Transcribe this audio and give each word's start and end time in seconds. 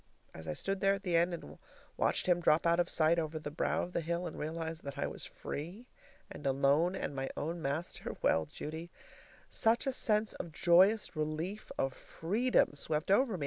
As 0.33 0.47
I 0.47 0.53
stood 0.53 0.79
there 0.81 0.95
at 0.95 1.03
the 1.03 1.15
end 1.15 1.31
and 1.31 1.59
watched 1.95 2.25
him 2.25 2.39
drop 2.41 2.65
out 2.65 2.79
of 2.79 2.89
sight 2.89 3.19
over 3.19 3.37
the 3.37 3.51
brow 3.51 3.83
of 3.83 3.93
the 3.93 4.01
hill, 4.01 4.25
and 4.25 4.35
realized 4.35 4.81
that 4.83 4.97
I 4.97 5.05
was 5.05 5.25
free 5.25 5.85
and 6.31 6.47
alone 6.47 6.95
and 6.95 7.15
my 7.15 7.29
own 7.37 7.61
master 7.61 8.17
well, 8.23 8.47
Judy, 8.47 8.89
such 9.47 9.85
a 9.85 9.93
sense 9.93 10.33
of 10.33 10.53
joyous 10.53 11.15
relief, 11.15 11.71
of 11.77 11.93
freedom, 11.93 12.73
swept 12.73 13.11
over 13.11 13.37
me! 13.37 13.39